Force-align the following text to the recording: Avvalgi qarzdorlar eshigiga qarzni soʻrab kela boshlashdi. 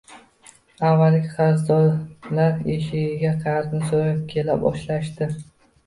Avvalgi 0.91 1.29
qarzdorlar 1.33 2.59
eshigiga 2.79 3.37
qarzni 3.47 3.87
soʻrab 3.95 4.29
kela 4.37 4.61
boshlashdi. 4.69 5.35